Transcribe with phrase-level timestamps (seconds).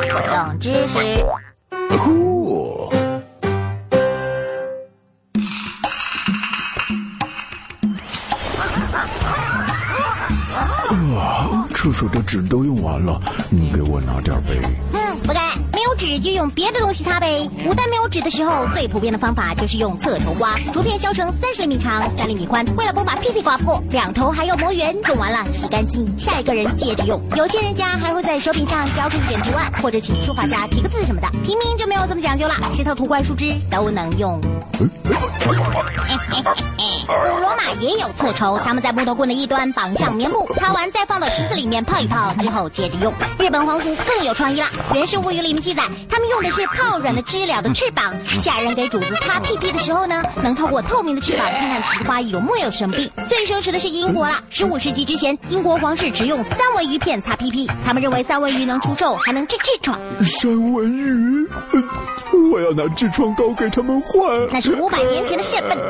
[0.00, 0.98] 冷知识。
[1.90, 2.90] 哦，
[11.16, 13.20] 啊，厕所的纸都用完了，
[13.50, 14.58] 你给我拿点呗。
[14.92, 15.38] 嗯，不给，
[15.94, 17.48] 纸就用别的东西擦呗。
[17.64, 24.94] 古代没有纸的时候，最普遍的方法就是用侧头刮，竹片削成三十厘米长、三厘米宽，为了不把屁屁刮破，两头还要磨圆。
[25.08, 27.20] 用完了洗干净，下一个人接着用。
[27.36, 31.28] 有些人家还会在手柄上雕出一点图案，或者请书法家题个字什么的。
[31.44, 34.40] 平民就没有这么讲究了，石头、土块、树枝都能用。
[37.06, 43.12] 古罗马也有侧绸，他们在木头棍的一端绑上棉布，擦完再放到池子里面泡一泡，之后接着用。
[43.38, 48.12] 日本皇族更有创意了，《源氏物语》里面记载，他们用的是泡软的知了的翅膀。
[48.26, 53.10] 下人给主子擦屁屁的时候呢，能透过透明的翅膀看看菊花有没有生病。
[53.28, 59.98] 最奢侈的是英国啦，十五世纪之前，英国皇室只用三文鱼片擦屁屁，他们认为三文鱼能除臭，还能治痔疮。
[60.22, 61.82] 三文鱼，呃
[62.52, 64.48] 我要拿痔疮膏给他们换。
[64.50, 65.78] 那是五百年前的事，笨蛋！
[65.78, 65.83] 中世纪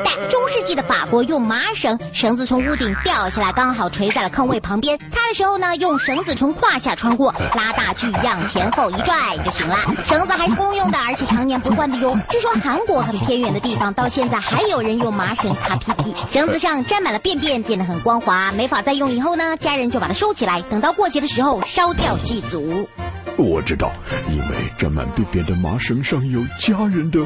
[0.75, 4.99] 的法国用麻绳，绳子从屋顶掉下来，刚好垂在了坑位旁边。
[5.11, 9.77] 擦的时候呢，用绳子从胯下穿过，拉大锯样前后一拽就行了。
[10.05, 12.17] 绳子还是公用的，而且常年不换的哟。
[12.29, 19.11] 据说韩国很偏远的地方，到现在还有人用麻绳擦屁屁，绳子上沾满了便便，变得很光滑，没法再用。
[19.11, 22.89] 以后呢，家人就把它收起来，等到过节的时候烧掉祭祖。
[23.37, 23.91] 我知道，
[24.29, 27.19] 因为沾满便便的麻绳上有家人的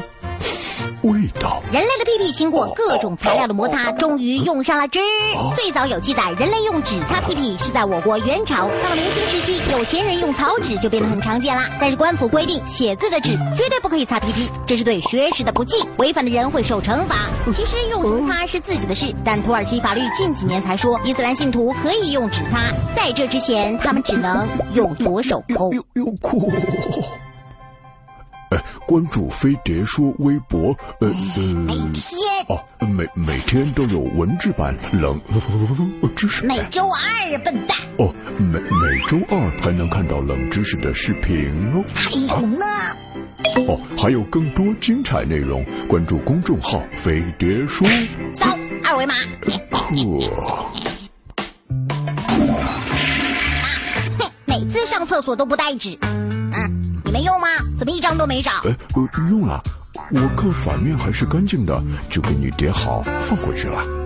[1.02, 1.62] 味道。
[1.72, 4.98] 人类的屁屁经过各种材料的摩擦，终于用上了纸。
[5.56, 8.68] 最早有记载，人类用纸擦屁屁是在我国元朝。
[8.82, 11.68] 到了明清时期，有钱人用草纸就变得很常见啦。
[11.80, 17.30] 但是官府规定，写字的纸绝对不可以擦屁屁，这是对学识的不敬，违反的人会受惩罚。
[17.46, 25.70] 其实用纸擦是自己的事，但土耳其法律近几年才说，伊斯兰信徒可以用纸擦，在这之前，他们只能用左手抠。
[28.50, 32.18] 哎，关注飞碟说微博，呃每呃，天
[32.48, 35.20] 哦，每每天都有文字版冷
[36.16, 36.44] 知识。
[36.44, 37.78] 每周二，笨蛋。
[37.98, 41.84] 哦，每每周二还能看到冷知识的视频哦。
[41.94, 42.66] 还有呢。
[43.68, 47.86] 哦，还有更多精彩内容，关注公众号“飞碟说
[48.34, 49.14] 扫二维码。”。
[54.44, 55.96] 每次上厕所都不带纸。
[56.02, 57.48] 嗯，没用吗？
[57.78, 58.50] 怎么一张都没找？
[58.64, 59.62] 哎，呃用了，
[60.10, 63.99] 我看反面还是干净的，就给你叠好放回去了。